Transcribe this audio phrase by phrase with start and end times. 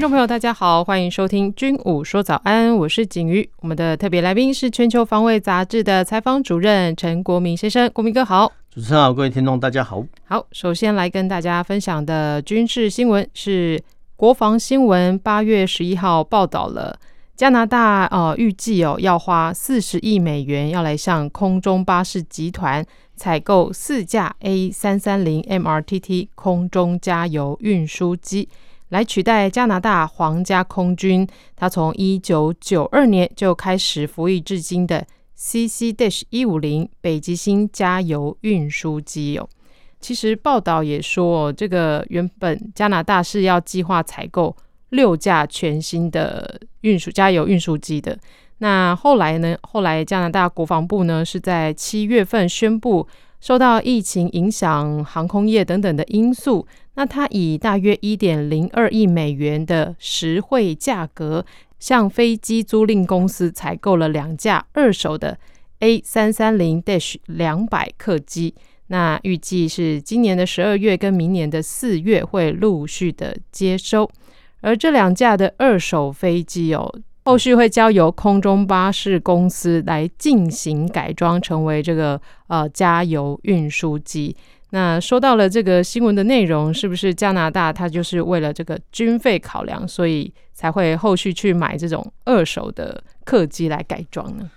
[0.00, 3.46] 听众朋友，大家好，欢迎收听《军武说早安》，我是景瑜。
[3.58, 8.50] 我们的特别来宾是《全球防卫杂志》的采访主任陈国民先生，国民哥好。
[8.70, 10.02] 主持人好，各位听众大家好。
[10.24, 13.78] 好，首先来跟大家分享的军事新闻是
[14.16, 16.98] 国防新闻，八月十一号报道了。
[17.36, 22.82] 加拿大呃预计哦要花四十亿美元，要来向空中巴士集团
[23.16, 28.48] 采购四架 A 三三零 MRTT 空中加油运输机，
[28.90, 31.26] 来取代加拿大皇家空军，
[31.56, 35.04] 它从一九九二年就开始服役至今的
[35.36, 39.48] CC- 一五零北极星加油运输机哦。
[39.98, 44.54] 其实报道也说，这个原本加拿大是要计划采购。
[44.90, 48.18] 六架全新的运输加油运输机的，
[48.58, 49.56] 那后来呢？
[49.62, 53.06] 后来加拿大国防部呢是在七月份宣布，
[53.40, 61.44] 受到疫情影响、航空业等等的因素，那它以大约一点零二亿美元的实惠价格，
[61.78, 65.38] 向飞机租赁公司采购了两架二手的
[65.78, 68.54] A 三三零 Dash 两百客机，
[68.88, 74.10] 那预计是今年的十二月跟明年的四月会陆续的接收。
[74.60, 76.94] 而这两架的二手飞机哦，
[77.30, 84.36] 后续会交由空中巴士公司来进行改装，成为这个呃加油运输机。
[84.70, 94.50] 那说到了这个新闻的内容，是不是加拿大它就是为了这个军费考量，所以才会后续去买这种二手的客机来改装呢？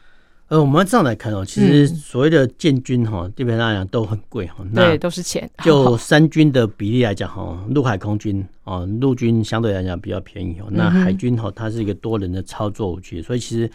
[0.49, 4.57] 呃，我们这样来看哦，其实所谓的建军哈，基本上来讲都很贵哈。
[4.75, 5.49] 对，都是钱。
[5.63, 10.67] 就三军的比例来讲哈，陆海空军哦，陆军相对来讲比较便宜哦。
[10.69, 13.67] 那海军哈，它是一个多人的操作武器，所以其实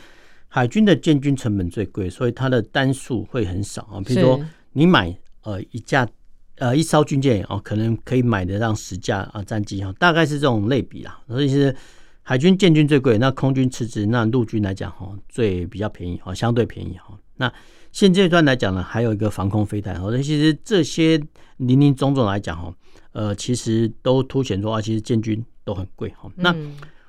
[0.47, 4.01] 海军的建军成本最贵，所以它的单数会很少啊。
[4.05, 4.41] 比如说
[4.73, 6.07] 你买呃一架
[6.59, 11.19] 呃一艘军舰哦，可能可以买得上十架啊战机哈，大概是这种类比啦。
[11.27, 11.75] 所以其实。
[12.29, 17.19] 海军建军最贵，那空军次之，那陆军来讲哈，最比较便宜哈，相对便宜哈。
[17.37, 17.51] 那
[17.91, 21.19] 现阶段来讲呢，还有一个防空飞弹，所以其实这些
[21.57, 22.71] 林林总总来讲哈，
[23.13, 26.31] 呃，其实都凸显出啊，其实建军都很贵哈。
[26.37, 26.55] 那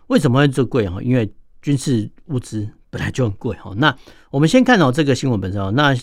[0.07, 1.01] 为什么会这么贵哈？
[1.01, 1.29] 因为
[1.61, 3.73] 军事物资本来就很贵哈。
[3.75, 3.93] 那
[4.31, 5.93] 我们先看到这个新闻本身哦，那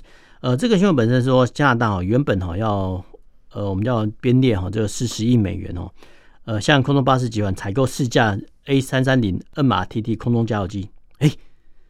[0.42, 3.02] 呃，这个新闻本身说加拿大哈原本哈要
[3.54, 5.90] 呃，我们叫编列哈这个四十亿美元哦，
[6.46, 8.36] 呃，向空中巴士集团采购四架。
[8.68, 11.30] A 三三零 MRTT 空中加油机，哎，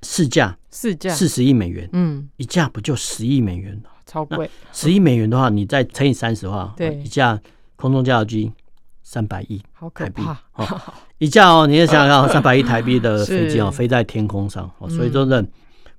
[0.02, 3.82] 四架，四架四十亿美元，嗯，一架不就十亿美元？
[4.04, 4.50] 超贵！
[4.74, 7.40] 十亿美元的话，你再乘以三十的话，对，一架
[7.76, 8.52] 空中加油机
[9.02, 10.38] 三百亿，好可怕！
[10.52, 10.80] 哦，
[11.16, 15.42] 一架哦，你也想想看，三百亿台币的 飞机哦，飞在天空上，哦所以说呢，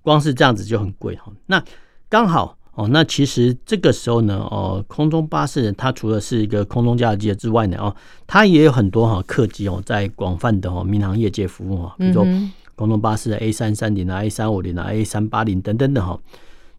[0.04, 1.34] 光是这样子就很贵哈。
[1.48, 1.64] 那
[2.08, 2.56] 刚好。
[2.78, 7.96] 哦，那其实这个时候呢，哦，空中巴士它除了是一个空中加油机之外呢，哦，
[8.28, 12.24] 它也有很多哈客机哦，在广泛的哦民航业界服务啊，比如说
[12.76, 16.20] 空中巴士的 A 三三零啊、A 三五零啊、A 三八零等等的哈，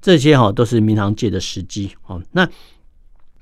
[0.00, 2.22] 这些哈都是民航界的时机哦。
[2.30, 2.48] 那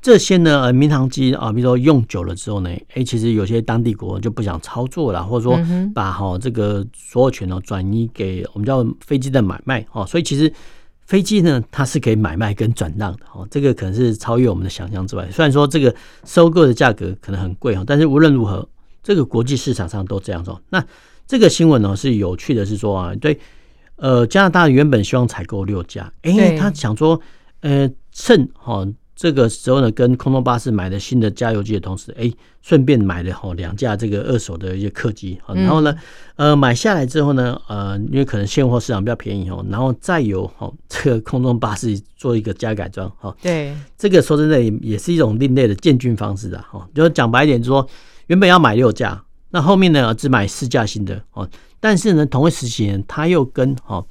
[0.00, 5.60] 这些呢，呃，民航机啊，比如说用久了之后呢，哎，其实有些当地国就不想操作了，或者说
[5.94, 10.50] 把哈这个所有权哦转移给我们叫飞机的买卖哦，所以其实。
[11.06, 15.28] 飞机呢，它是可以买卖跟转让的哦，这个可能是超越我们的想象之外。
[15.30, 15.94] 虽然说这个
[16.24, 18.68] 收购的价格可能很贵哦，但是无论如何，
[19.02, 20.60] 这个国际市场上都这样做。
[20.70, 20.84] 那
[21.26, 23.38] 这个新闻呢是有趣的，是说啊，对，
[23.96, 27.20] 呃，加拿大原本希望采购六架，哎，他想说，
[27.60, 28.86] 呃，趁哈。
[29.16, 35.96] 这个时候呢，跟空中巴士买的新的加油机的同时，哎，顺便买了哈两架这个二手的一些客机，然后呢，
[36.34, 43.34] 呃，买下来之后呢，呃，因为可能现货市场比较便宜哦，然后再由哈 这个空中巴士做一个加改装哈。
[43.40, 47.88] 对，这个说真的也是一种另类的建军方式啊，哈，就讲白一点，就是说
[48.26, 51.48] 原本要买六架，那后面呢只买四架新的哦，
[51.80, 54.04] 但是呢，同一时期呢，他又跟哈。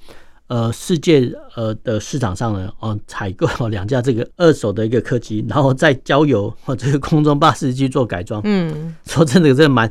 [0.47, 8.39] 呃，世界呃的市场上呢，哦，采购两架这个二手的一个客机，然后再交由或这个空中巴士去做改装。
[8.43, 9.89] 嗯，说真的，这蛮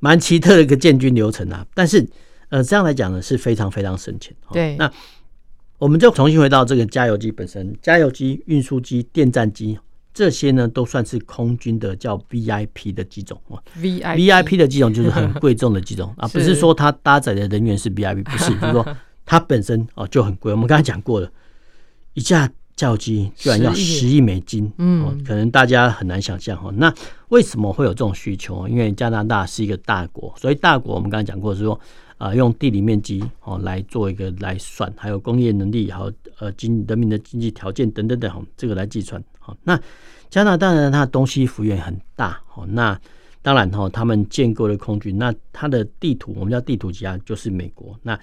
[0.00, 1.66] 蛮奇特的一个建军流程啊。
[1.72, 2.06] 但是，
[2.50, 4.34] 呃，这样来讲呢，是非常非常省钱。
[4.52, 4.92] 对，那
[5.78, 9.78] 我们就重新回到这个加油机本身，加油机、运输机、电战机
[10.12, 13.58] 这些呢，都算是空军的叫 VIP 的机种哦。
[13.80, 18.86] VIP VIP 的机种就是很贵重的机种啊， 不是说它搭载的人员是 VIP，不是，就是说。
[19.24, 20.52] 它本身哦就很贵。
[20.52, 21.30] 我们刚才讲过了，
[22.12, 26.70] 一架加油机居然要十亿美金，嗯，可能大家很难想象哈。
[26.76, 26.92] 那
[27.28, 28.66] 为什么会有这种需求？
[28.66, 31.78] 因为加拿大是一个大国，所以大国我们刚才讲过是说，
[32.18, 39.22] 啊，用地理面积哦来做一个来算，还有工业能力，还有呃经人民的经济条件等等等，这个来计算。
[39.38, 39.80] 好，那
[40.28, 43.00] 加拿大呢，它东西幅员很大，哦，那
[43.40, 47.96] 当然哈，他们建构的空军，那它的地图我们叫地图家，就是美国。
[48.02, 48.18] 那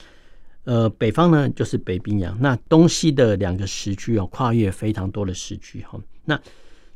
[0.63, 6.00] 呃，北方呢就是北冰洋，那东西的两个时区哦，跨越非常多的时区哈。
[6.25, 6.40] 那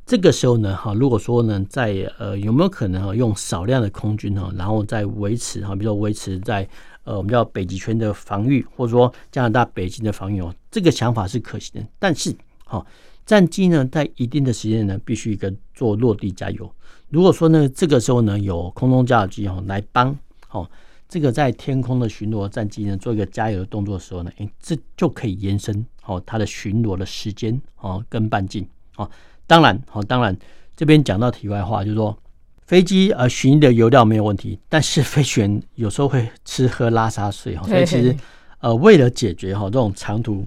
[0.06, 6.68] 这个时候呢，哈，如果说呢，在呃有没有可能用少量的空军哈，然后再维持哈，比如说维持在
[7.06, 11.88] 呃我们叫北极圈的防御，或者说加拿大北极的防御哦，这个想法是可行的。
[11.98, 12.36] 但是
[12.66, 12.86] 哈，
[13.26, 16.72] 战机呢在一定的时间呢，必须一个做落地加油。
[17.10, 20.16] 如果说呢，这个时候呢有空中加油机哈来帮
[20.52, 20.70] 哦。
[21.08, 28.68] 这个在天空的巡逻战机呢，做一个加油的动作的时候呢，诶，这就可以延伸哦它的巡逻的时间哦跟半径
[28.98, 29.10] 哦。
[29.48, 30.36] 当然哦，当然
[30.76, 32.18] 这边讲到题外话，就是说
[32.64, 38.16] 飞机呃巡的油料没有问题，但是飞行员有时候会吃喝拉撒睡哈，所以其实
[38.60, 40.46] 呃为了解决哈这种长途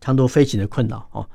[0.00, 1.28] 长途飞行的困扰哦。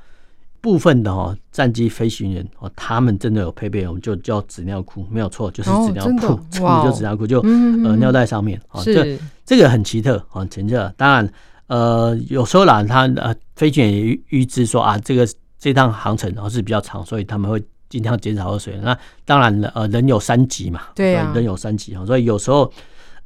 [0.66, 7.40] 部分的哈战机飞行员哦，他们真的有配备，我们就叫纸尿裤，没有错，就是纸尿裤，哦、真的就纸尿裤，就
[7.84, 10.92] 呃尿袋上面啊，这这个很奇特啊，奇特。
[10.96, 11.32] 当然
[11.68, 15.24] 呃，有时候啦，他呃飞行员也预知说啊，这个
[15.56, 18.76] 这趟航程然后是比较长，所以他们会尽量减少喝水。
[18.82, 22.68] 那当然了，呃，人有三急嘛，对啊，人有三急啊，所以有时候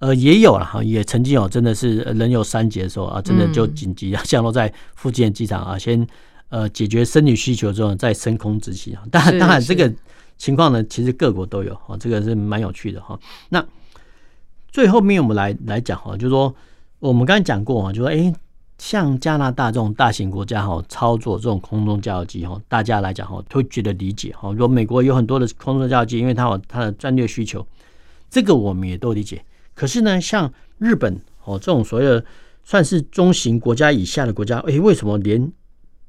[0.00, 6.06] 呃也有了哈，也曾经有真的是人有三急的时候啊，真的就紧急啊降落在附近的机场啊，先。
[6.50, 9.02] 呃，解决生理需求之后再升空执行啊。
[9.10, 9.90] 当然，当然这个
[10.36, 13.18] 情况呢，其实各国都有哈，这个是蛮有趣的哈。
[13.48, 13.64] 那
[14.70, 16.54] 最后面我们来来讲哈，就是说
[16.98, 18.32] 我们刚才讲过啊，就说哎，
[18.78, 24.50] 像加拿大这种大型国家哈，操作这种空中加油机哈，大家来讲哈，都觉得理解哈。
[24.50, 27.64] 如果美国有很多的空中加油机，因为它有它的战略需求，
[28.28, 29.44] 这个我们也都理解。
[29.74, 32.24] 可是呢，像日本哦这种所谓的
[32.64, 35.52] 算是中型国家以下的国家，哎，为什么连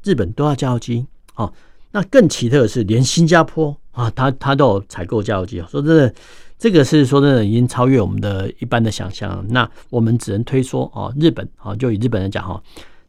[0.03, 1.06] 日本都要加油机，
[1.36, 1.51] 哦，
[1.92, 5.62] 那更奇特的是，连新加坡啊，它它都有采购加油机。
[5.69, 6.13] 说真的，
[6.57, 9.45] 这个是说真的已经超越我们的一般的想象。
[9.50, 12.62] 那我们只能推说，哦，日本，哦，就以日本来讲，哈，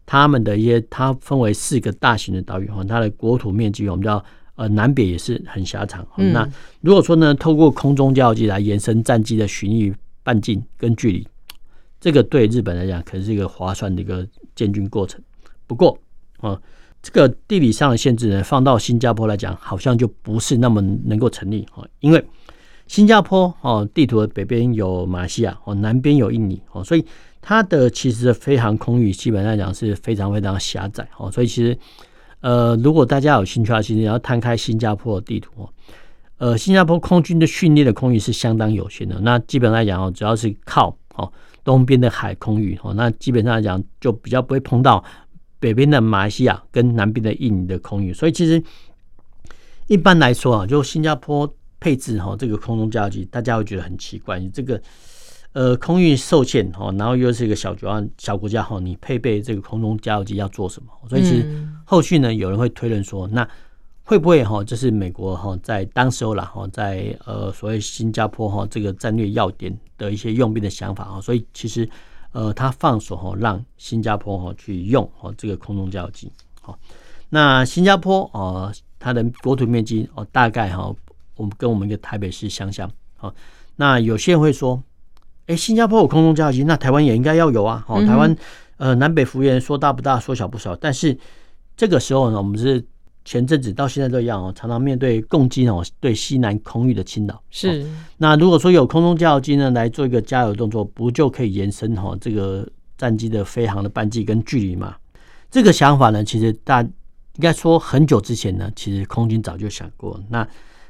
[0.05, 4.23] 他们的一些，它分为四个大型的岛屿，哈，它的国土面积，我们叫
[4.57, 6.07] 呃南北也是很狭长。
[6.17, 6.47] 那
[6.81, 11.27] 如果说呢，透过空中加油机来延伸战机的巡弋半径跟距离，
[12.01, 15.19] 这个对日本来讲，可能是一个划算的一个建军过程。
[15.67, 15.97] 不过，
[16.41, 16.61] 啊。
[17.03, 21.85] 这个地理上的限制呢，放到新加坡来讲，好像就不是那么能够成立哦。
[21.99, 22.25] 因为
[22.87, 27.05] 新加坡哦，地图的北边有马来西亚哦，南边有印尼哦，所以
[27.41, 31.29] 它的其实的飞航空域基本上讲是非常非常狭窄哦。
[31.29, 31.77] 所以其实
[32.41, 35.69] 呃，如果大家有兴趣的话，其实要摊开新加坡的地图哦，
[36.39, 39.19] 呃，新加坡空军的训练的空域是相当有限的。
[39.23, 41.33] 那基本上来讲哦，主要是靠哦
[41.65, 45.03] 东边的海空域哦，那基本上来讲就比较不会碰到。
[45.63, 48.61] 北边的马来西亚跟南边的印尼的空域，所以其实
[49.87, 51.49] 一般来说啊，就新加坡
[51.79, 54.83] 配置哈这个空中加油机，大家会觉得很奇怪，你这个
[55.53, 60.89] 呃空域受限哈，然后又是一个小国家小国家哈，你配备这个空中加油机要做什么？
[61.09, 63.49] 所以其实后续呢，有人会推论说，那
[64.03, 71.21] 会不会哈，这是美国哈在当时候啦哈，在呃所谓新加坡哈这个战略要点的一些用兵的想法啊？
[71.21, 71.89] 所以其实。
[72.33, 76.31] 呃，他放手哈，让新加坡哈去用哦这个空中加油机。
[76.61, 76.79] 好，
[77.29, 80.95] 那新加坡哦，它的国土面积哦大概哈，
[81.37, 82.91] 我们跟我们一个台北市相像。
[83.17, 83.33] 好，
[83.77, 84.83] 那有些人会说，
[85.47, 87.85] 哎，新加坡有空中加油机，那台湾也应该要有啊。
[87.87, 88.37] 好，台湾
[88.77, 91.19] 呃南北幅员说大不大，说小不小，但是
[91.77, 92.85] 这个时候呢，我们是。
[93.25, 97.41] 前阵子到现在都一样哦，常常面对共机哦对西南空域的侵扰。
[97.51, 97.87] 是，
[98.17, 104.97] 那如果说有空中加油机呢，来做一个加油动作，不就可以延伸哈这个战机的飞航的半径跟距离吗？
[105.51, 106.91] 这个想法呢，其实大应
[107.41, 110.21] 该说很久之前呢，其实空军早就想过。
[110.29, 110.47] 那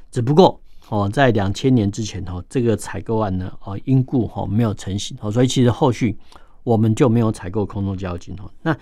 [0.09, 0.59] 只不过
[0.89, 6.17] 哦，在两千年之前哦，这个采购案呢哦因故哈没有成型哦，所以其实后续
[6.63, 8.49] 我们就没有采购空中加油机哦。
[8.63, 8.75] 那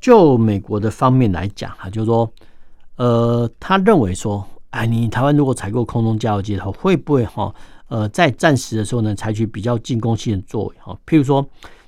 [0.00, 2.30] 就美国的方面来讲哈，就是说。
[3.00, 7.54] 呃，他认为说，哎，你台湾如果采购空中加油机的话，会不会哈，
[7.88, 10.94] 呃，在战时的时候呢，采取比较进攻性的作为哈？
[11.06, 11.42] 譬如说，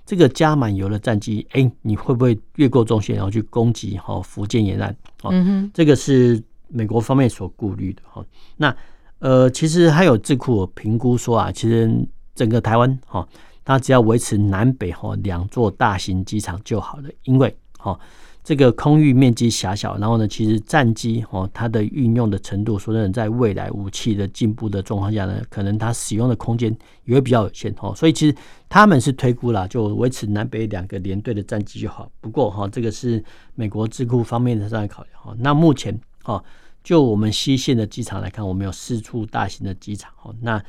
[0.07, 4.97] 这个加满油的战机，哎，你会不会越过中线，然后去攻击哈福建沿岸？
[5.25, 8.25] 嗯哼，这个是美国方面所顾虑的哈。
[8.57, 8.75] 那
[9.19, 11.93] 呃，其实还有智库评估说啊，其实
[12.35, 13.29] 整个台湾哈，
[13.67, 18.01] 它只要维持南北哈两座大型机场就好了，因为哈。
[18.45, 27.95] 这个空域面积狭小，然后呢，其实战机哦，它的运用的程度，说真的，在未来武器的进步的状况下呢，可能它使用的空间也会比较有限哦。
[27.95, 28.35] 所以其实
[28.69, 32.11] 他们是推估啦，就维持南北两个联队的战机就好。
[32.21, 33.23] 不过哈，这个是
[33.55, 35.33] 美国智库方面的在考量哈。
[35.39, 36.43] 那目前哈，
[36.83, 40.35] 就我们西线的机场来看，我们有四处大型的机场哈。
[40.41, 40.61] 那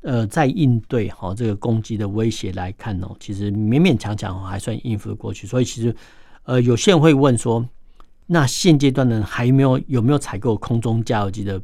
[0.00, 5.46] 呃，在应对哈这个攻击的威胁来看哦，其实勉勉强强还算应付得过去。
[5.46, 5.94] 所以其实。
[6.44, 7.64] 呃，有些人会问说，
[8.26, 11.60] 那现阶段呢，还没有有没有采购空中加油机的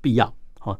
[0.00, 0.32] 必要？
[0.58, 0.76] 哈，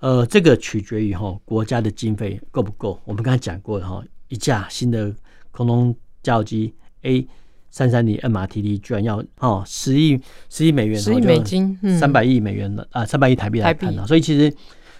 [0.00, 3.00] 呃，这个取决于哈国家的经费够不够。
[3.04, 5.14] 我们刚才讲过的哈，一架新的
[5.52, 7.26] 空中加油机 A
[7.70, 14.04] 三三零 MRTD 居然要哦十亿十亿美元，十亿美金，三百亿美元的啊，三百亿台币来看的。
[14.06, 14.52] 所以其实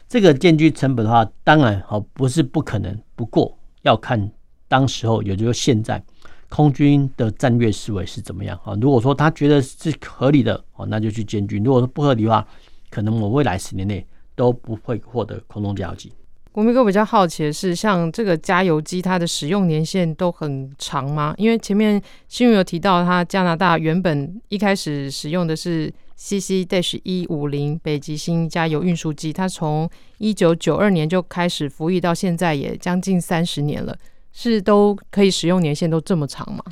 [0.09, 4.31] 这个建机成本的话，当然好不是不可能，不过要看
[4.69, 6.01] 当时候，也就是现在。
[6.49, 8.77] 空军的战略思维是怎么样啊？
[8.81, 12.47] 如果说他觉得是合理的哦，那就去建军；如果说不合理的话，
[12.91, 16.13] 可能我未来十年内都不会获得空中加油机。
[16.53, 21.35] 国铭哥比较好奇的是，像这个加油机，它的使用年限都很长吗？
[21.37, 33.99] 因为前面新闻有提到，它加拿大原本一开始使用的是 C C D H 一五零北极星加油运输机，它从一九九二年就开始服役，到现在也将近三十年了。
[34.35, 36.63] 是都可以使用年限都这么长吗？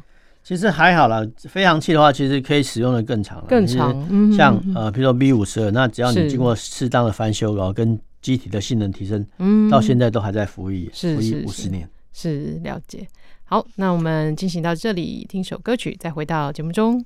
[0.43, 3.97] 其实还好啦，飞行器的话，其实可以使用的更长，更长。
[4.37, 11.89] 像呃，比如说 B 五十二，那只要你经过适当的翻修，然后跟机体的性能提升，嗯，到现在都还在服役，服役五十年。
[12.13, 13.07] 是了解。
[13.45, 17.05] 好，那我们进行到这里，听首歌曲，再回到节目中。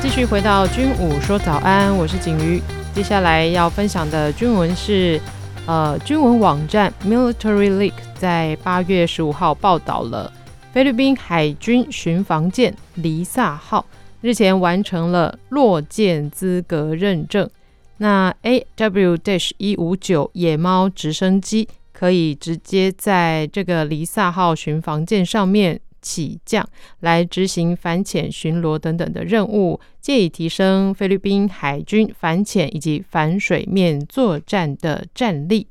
[0.00, 2.62] 继续回到军武说早安，我是景瑜。
[2.94, 5.20] 接下来要分享的军文是，
[5.66, 10.32] 呃，军文网站 Military Leak 在八月十五号报道了
[10.72, 13.84] 菲律宾海军巡防舰黎萨号
[14.20, 17.48] 日前完成了落舰资格认证。
[17.96, 25.80] 那 AW- 一五九野猫直升机可以直接在这个黎萨号巡防舰上面。
[26.08, 26.66] 起降
[27.00, 35.66] 来执行反潜巡逻等等的任务，借以提升菲律宾海军反潜以及反水面作战的战力。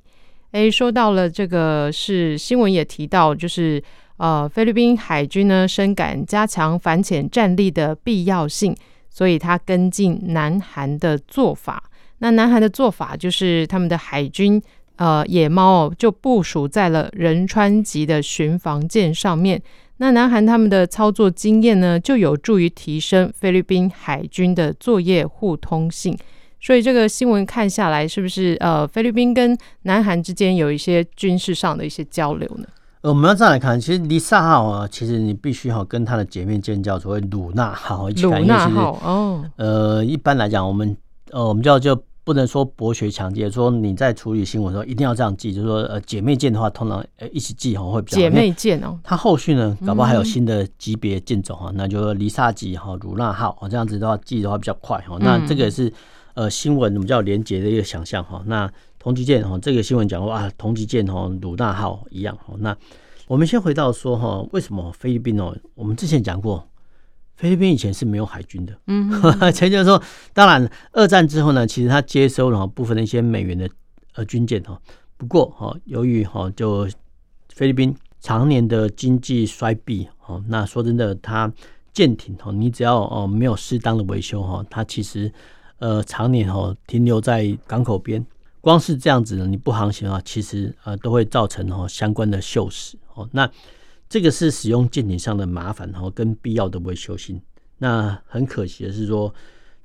[0.52, 3.84] 诶，说到了这个，是新闻也提到，就是
[4.18, 8.76] 呃，菲律宾海军呢深感加强反潜战力的必要性，
[9.10, 11.84] 所以他跟进南韩的做法。
[12.20, 14.60] 那南韩的做法就是他们的海军
[14.96, 19.62] 呃野猫就部署在了仁川级的巡防舰上面。
[19.98, 26.18] 那南韩他们的操作经验呢，就有助于提升菲律宾海军的作业互通性。
[26.60, 32.66] 所以这个新闻看下来，是不是呃菲律宾跟南韩之间有一些军事上的一些交流呢？
[33.02, 39.46] 呃，我们要再来看，其实黎萨号啊，其实你必须哈跟它的姐妹舰叫所谓鲁纳号一起看，鲁纳号哦。
[39.58, 40.98] 呃，一般来讲，我们
[41.32, 42.00] 呃我们叫就。
[42.28, 48.18] 不能说博学强记，说你在处理新闻的时候一定要这样记，就是说呃姐妹舰的话，通常呃一起记哈会比较。
[48.18, 55.18] 姐妹舰哦，它后续呢，搞不好还有新的级别舰种哈，嗯、那就黎萨级哈、鲁纳号这样子的话记的话比较快哈。
[55.22, 55.90] 那这个也是
[56.34, 58.44] 呃新闻我们叫连结的一个想象哈。
[58.46, 58.70] 那
[59.00, 62.54] 同级舰哈，这个新闻讲过啊，同级舰哈、鲁纳号一样哈。
[62.60, 62.76] 那
[63.30, 65.56] 我们先回到说哈，为什么菲律宾哦？
[65.76, 66.68] 我们之前讲过。
[67.38, 69.12] 菲律宾以前是没有海军的，嗯，
[69.54, 70.02] 前就是说，
[70.34, 73.70] 当然二战之后呢，其实他接收了部分的一些美元的
[74.16, 74.82] 呃军舰哈，
[75.18, 76.90] 不过哈，由于哈就
[77.54, 81.54] 菲律宾常年的经济衰敝哈，那说真的，它
[81.94, 85.32] 舰艇哈，你只要哦没有适当的维修哈，它其实
[85.78, 88.26] 呃常年哈停留在港口边，
[88.62, 93.48] 光是这样子呢，你不航行啊，其实呃都会造成哈相关的锈蚀哦，那。
[94.10, 97.42] 这个是使用舰艇上的麻烦哈，跟必要的维修性。
[97.78, 99.34] 那很可惜的是说，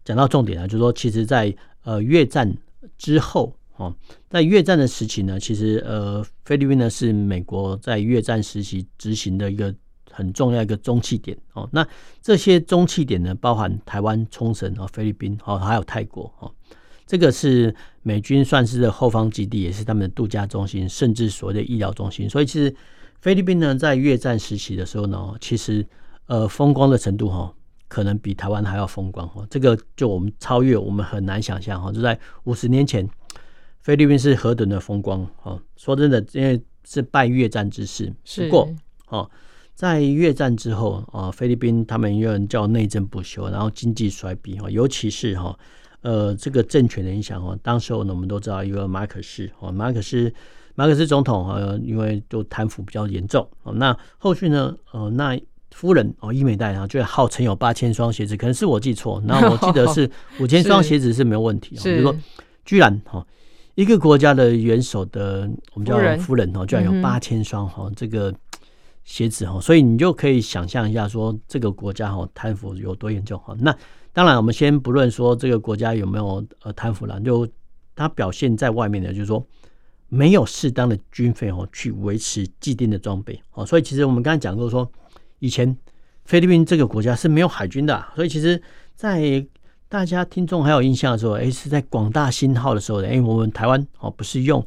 [0.04, 2.56] 讲到重点啊，就是说，其实在呃越战
[2.96, 3.94] 之后哈，
[4.30, 9.74] 在越战的时期呢，其实呃菲律宾呢是美国在越战时期执行的一个
[10.10, 11.68] 很重要一个中气点哦。
[11.72, 11.86] 那
[12.22, 16.50] 这些中气点呢，包含台湾、冲绳啊、菲律宾哦，还有泰国哦。
[17.06, 22.30] 这个是美军算是的后方基地，也是他们的度假中心，甚至所谓的医疗中心。
[22.30, 22.72] 所以其实。
[23.22, 25.86] 菲律宾呢，在越战时期的时候呢，其实
[26.26, 27.54] 呃风光的程度哈，
[27.86, 29.46] 可能比台湾还要风光哈。
[29.48, 31.92] 这个就我们超越，我们很难想象哈。
[31.92, 33.08] 就在五十年前，
[33.80, 35.62] 菲律宾是何等的风光哦！
[35.76, 38.12] 说真的，因为是拜越战之势。
[38.38, 38.68] 不过
[39.06, 39.30] 哦，
[39.76, 45.56] 在越战之后啊，菲律宾他们有人叫内政不修，然后经济衰敝哦，尤其是哈
[46.00, 47.56] 呃这个政权的影响哦。
[47.62, 50.34] 当时候呢，我们都知道一个马可仕哦，马可仕
[50.74, 53.72] 马克思总统呃，因为就贪腐比较严重哦。
[53.74, 60.10] 那后续呢，呃，那夫人哦伊美代啊，就号称有八千双鞋子，可能是我记错，那我记得是
[60.40, 61.80] 五千双鞋子是没有问题哦。
[61.82, 62.16] 就是说，
[62.64, 63.26] 居然哈。
[63.74, 68.30] 一个国家的元首的，我们叫夫人哦，居然有八千双哈这个
[69.02, 73.56] 鞋子哈，所以你就可以想象一下，说这个国家哈贪腐有多严重哈。
[73.58, 73.74] 那
[74.12, 77.48] 当然，我们先不论说这个国家有没有呃贪腐了，就
[77.96, 79.42] 它表现在外面的，就是说
[80.14, 83.64] 没有适当的军费哦去维持既定的装备哦。
[83.64, 84.86] 所以其实我们刚才讲过说，
[85.38, 85.74] 以前
[86.26, 88.60] 菲律宾这个国家是没有海军的，所以其实，
[88.94, 89.42] 在
[89.88, 94.62] 大家听众还有印象的时候，哎，是在广大新号的时候，哎，我们台湾哦，不是用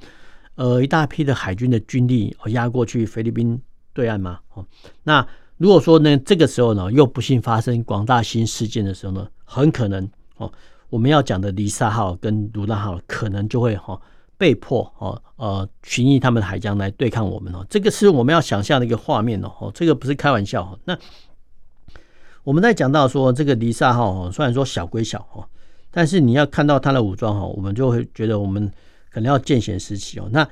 [0.55, 3.61] 呃一大批的海军的军力哦压过去菲律宾
[3.93, 4.39] 对岸吗？
[4.55, 4.65] 哦，
[5.03, 5.23] 那
[5.57, 10.51] 如果说呢，这个时候呢，又不幸发生广大新事件的时候呢，很可能哦，
[10.89, 14.01] 我们要讲的黎萨号跟鲁拉号可能就会哈
[14.37, 20.77] 被迫哦呃巡弋他们的海疆来对抗我们哦，这个是我们要想象的一个画面哦，这个不是开玩笑。
[20.85, 20.97] 那
[22.43, 25.47] 我们在讲到说这个黎萨号哦，虽然说小归小哈，
[25.89, 28.71] 但是你要看到它的武装哈，我们就会觉得我们
[29.09, 30.29] 可能要见贤思齐哦。
[30.31, 30.47] 那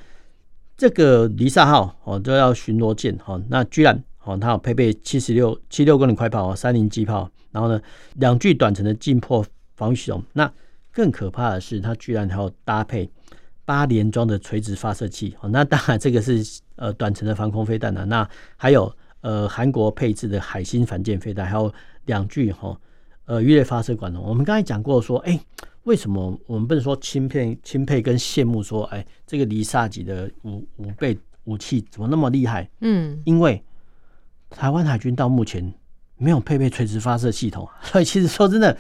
[0.76, 7.80] 这个黎萨号哦，都要巡逻舰哈，那居然哦，它有配备七十六七六公里快炮、三零机炮，然后呢，
[8.16, 10.24] 两具短程的近迫防御系统。
[10.34, 10.52] 那
[10.92, 13.08] 更可怕的是，它居然还要搭配
[13.66, 15.50] 八连装的垂直发射器哦。
[15.50, 16.44] 那当然，这个是
[16.76, 18.06] 呃短程的防空飞弹的。
[18.06, 18.28] 那
[18.58, 18.94] 还有。
[19.24, 21.74] 呃，韩国配置的海星反舰飞弹，还有
[22.08, 22.78] 两具哈，
[23.24, 24.20] 呃，鱼雷发射管哦。
[24.22, 25.40] 我们刚才讲过说，哎、欸，
[25.84, 32.70] 为什么我们不能说钦佩、钦佩跟羡慕说，哎、欸，这个离萨级的武武备武器怎么那么厉害？
[32.82, 33.64] 嗯，因为
[34.50, 35.74] 台湾海军到目前
[36.18, 38.78] 没有配备垂直发射系统， 所以其实说真的，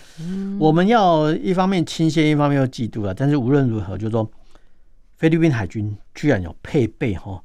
[0.60, 3.13] 我们要一方面钦羡，一方面又嫉妒啊。
[3.15, 4.29] 但是无论如何，就是说
[5.23, 7.41] 菲律宾海军居然有配备哈。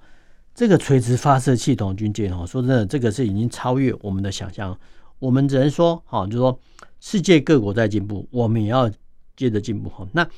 [0.52, 4.76] 这个垂直发射系统军舰哦，说真的，这个是已经超越我们的想象。
[5.20, 6.58] 我们只能说，哈，就是说
[6.98, 8.90] 世界各国在进步，我们也要
[9.36, 10.04] 接着进步哈。
[10.10, 10.28] 那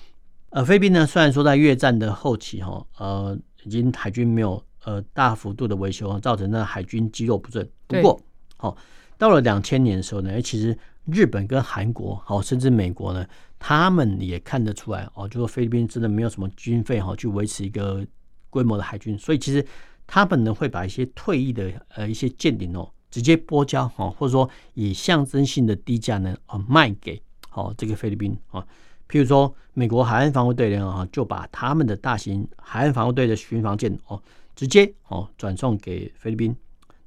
[0.50, 7.66] 呃，菲律宾呢，虽然说在越战的后期哈，呃，已经海军没有呃大幅度的维修，造成那海军肌肉不振。
[7.87, 8.20] 不过，
[8.59, 8.76] 好，
[9.16, 10.76] 到了两千年的时候呢，其实
[11.11, 13.27] 日本跟韩国，好，甚至美国呢，
[13.59, 18.07] 他们也看得出来哦，就说菲律宾真的没有什么军费哈，去维持一个
[18.49, 19.64] 规模的海军，所以其实。
[20.12, 28.61] 他们呢会把一些退役的呃一些舰艇哦直接拨交哈，或者说以象征性的低价呢啊卖给哦这个菲律宾啊，
[29.09, 34.20] 譬如说美国海岸防卫队呢啊就把他们的大型海岸防卫队的巡防舰哦
[34.57, 36.53] 直接哦转送给菲律宾。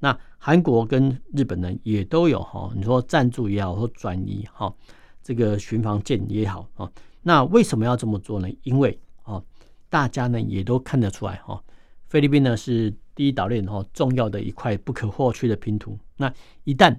[0.04, 4.76] 那韩国跟日本呢也都有哈，你说赞助也好或转移哈
[5.22, 8.50] 这个巡防舰也好啊，那为什么要这么做呢？
[8.63, 9.42] 因为啊
[9.88, 11.63] 大家呢也都看得出来哈。
[12.10, 15.98] 菲律宾呢是第一岛链哈重要的一块不可或缺的拼图。
[16.18, 16.30] 那
[16.66, 16.94] 一旦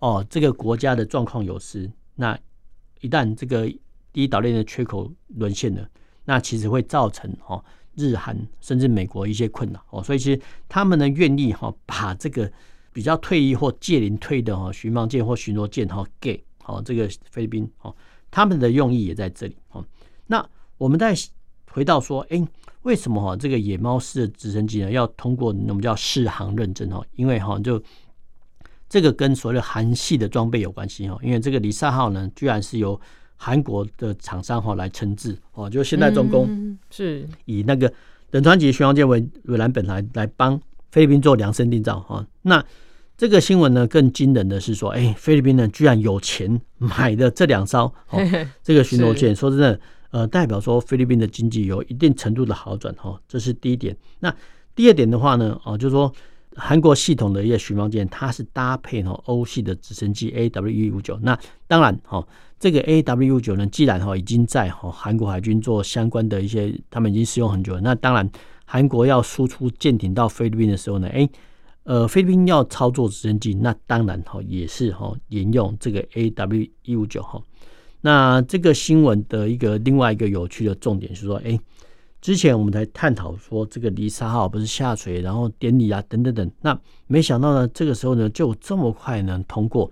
[0.00, 2.38] 哦这个国家的状况有失，那
[3.00, 3.66] 一旦这个
[4.12, 5.88] 第一岛链的缺口沦陷了，
[6.26, 10.02] 那其实会造成哈日韩甚至美国一些困扰哦。
[10.02, 12.50] 所以其实他们呢愿意哈把这个
[12.92, 17.94] 比较退役或借龄退的哈巡防舰或巡逻舰哈给好这个菲律宾哦，
[18.30, 19.84] 他们的用意也在这里哦。
[20.26, 20.44] 那
[20.78, 21.14] 我们再
[21.70, 22.46] 回到说，哎。
[22.82, 27.00] 为什么哈这个野猫式的直升机呢要通过我们叫试航认证哈？
[27.14, 27.80] 因为哈就
[28.88, 31.16] 这个跟所谓的韩系的装备有关系哈。
[31.22, 33.00] 因为这个黎萨号呢，居然是由
[33.44, 37.92] 韩国的厂商哈来称制哦，就现代重工是以那个
[38.30, 40.60] 冷川级巡洋舰为为蓝本来来帮
[40.92, 42.24] 菲律宾做量身定造哈。
[42.42, 42.64] 那
[43.16, 48.20] 这个新闻呢更惊人的是说，哎，菲律宾呢居然有钱买的这两艘哦，
[48.62, 49.80] 这个巡逻舰，说真的。
[50.12, 53.96] 呃，代表说菲律宾的经济有一定程度的好转哈，这是第一点。
[54.20, 54.30] 那
[54.74, 56.12] 第二点的话呢，哦，就是说
[56.56, 61.18] 韩国系统的一些巡防舰，它是搭配哈欧系的直升机 AW 一五九。
[61.22, 62.26] 那当然哈，
[62.58, 67.80] 这个 AW 一五九呢，既然哈已经在哈韩国海军做相关的一些，他们已经使用很久了。
[67.80, 68.30] 那当然，
[68.64, 71.28] 韩国要输出舰艇到菲律宾的时候呢，哎，
[71.84, 77.40] 呃，菲律宾要操作直升机，那当然哈也是哈沿用这个 AW 一五九哈。
[78.02, 81.58] 那这个新闻的一个另外一个有趣的重点是说，哎，
[82.22, 89.90] 之前我们在探讨说这个黎沙号不是下水，然后典礼啊等等等，那没想到呢，这个时候呢就这么快能通过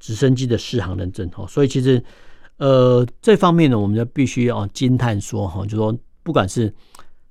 [0.00, 2.02] 直升机的试航认证哦，所以其实
[2.56, 6.74] 呃这方面呢，我们就必须要惊叹说哈，就说不管是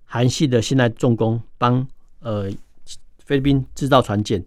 [0.06, 1.86] 韩系的现代重工帮
[2.22, 2.50] 呃
[3.20, 4.42] 菲律宾制造船舰，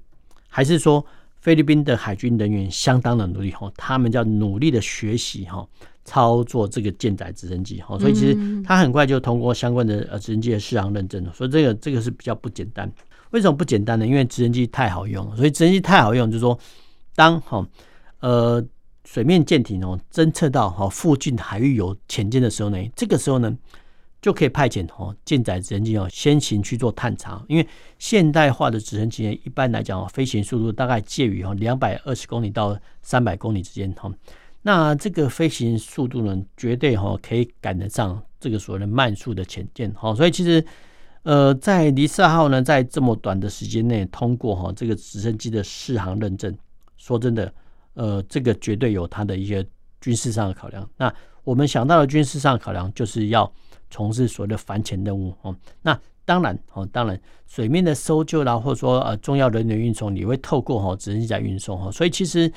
[0.49, 1.05] 还是说
[1.43, 5.69] 菲律宾的海军人员相当的努力哈，他们叫努力的学习哈，
[6.05, 12.91] 操作这个舰载直升机哈，所以其实他很快就通过相关的呃直升机的适航认证了，所以这个这个是比较不简单。
[13.31, 14.07] 为什么不简单呢？
[14.07, 16.59] 因为直升机太好用了，所以直升机太好用，就是说
[17.15, 17.67] 当哈
[18.21, 18.65] 呃。
[19.07, 23.59] 水面舰艇哦，侦测到哈附近海域有潜舰的时候呢，这个时候呢
[24.21, 27.43] 就可以派遣哦舰载直升机哦先行去做探查。
[27.49, 27.67] 因为
[27.99, 34.09] 现代化的直升机一般来讲哦，飞行速度大概介于哈两百二十公里到三百公里之间哈。
[34.62, 40.14] 那这个飞行速度呢，绝对哈可以赶得上这个所谓的慢速的潜舰哈。
[40.14, 40.64] 所以其实
[41.23, 46.57] 呃，在黎萨号呢，在这么短的时间内通过哈这个直升机的试航认证，
[46.96, 47.53] 说真的。
[47.94, 49.66] 呃，这个绝对有它的一些
[50.01, 50.88] 军事上的考量。
[50.96, 53.53] 那我们想到的军事上的考量，就是要
[53.90, 55.55] 从事所谓的反潜任务哦。
[55.83, 61.90] 那当然哦，当然水面的搜救啦，或者说呃重要人员运送，你会透过哈直升机来运送哈。
[61.90, 62.51] 所以其实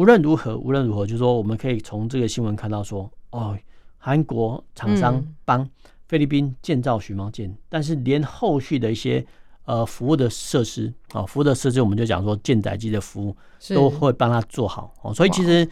[0.00, 3.54] 无论如何，无论如何，就是说我们可以从这个新闻看到说，哦，
[3.98, 5.68] 韩国厂商帮
[6.08, 9.24] 菲律宾建造巡防舰，但是连后续的一些。
[9.66, 13.36] 呃，服务的设施啊，服务的设施，我们就讲说舰载机的服务
[13.68, 15.14] 都会帮他做好哦。
[15.14, 15.68] 所以其实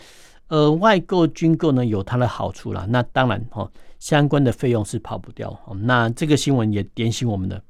[0.46, 2.86] 呃，外购军购呢有它的好处啦。
[2.90, 5.58] 那当然哈，相关的费用是跑不掉。
[5.80, 7.60] 那这个新闻也点醒我们的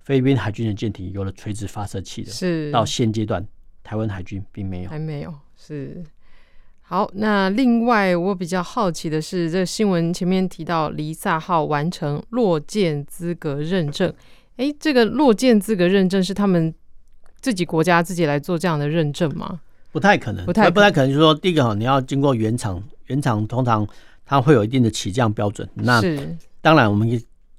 [0.00, 2.32] 菲律宾海军的舰艇有了垂直发射器的。
[2.32, 3.46] 是到现阶段，
[3.84, 5.32] 台湾海军并没有，还没有。
[5.58, 6.02] 是
[6.82, 14.10] 好，那另外我比较好奇的是，这个新闻前面提到离萨号完成落舰资格认证。
[14.56, 16.74] 哎，这个落舰资格认证是他们
[17.40, 19.60] 自己国家自己来做这样的认证吗？
[19.92, 21.08] 不太可能，不太不太可能。
[21.10, 23.86] 就是说，第一个哈，你要经过原厂，原厂通常
[24.24, 25.68] 它会有一定的起降标准。
[25.74, 27.06] 那是当然，我们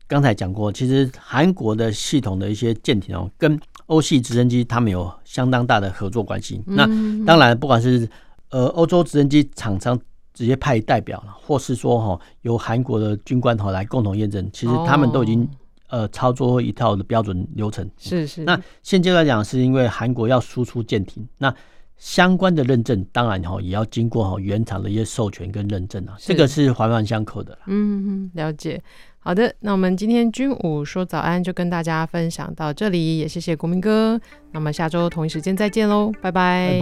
[0.10, 6.62] 刚才讲过，其实韩国的系统的一些舰艇哦，跟欧系直升机他们有相当大的合作关系。
[6.68, 8.10] 嗯、那当然，不管是
[8.50, 9.98] 呃欧洲直升机厂商
[10.34, 15.48] 直接派代表，或是说哈由韩国的军官哈来共同验证，其实他们都已经。
[15.92, 18.44] 呃，操作一套的标准流程是是。
[18.44, 21.52] 那现阶段来讲，是因为韩国要输出舰艇，那
[21.98, 27.58] 相关的认证当然哈也要经过哈原厂的一些授权跟认证啊，这个是环环相扣的。
[27.66, 28.80] 嗯嗯，了解。
[29.22, 34.20] 好的，那我们今天军武说早安就跟大家分享到这里，也谢谢国民哥。
[34.52, 36.80] 那么下周同一时间再见喽，拜拜。